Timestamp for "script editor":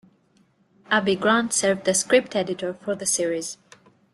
1.99-2.73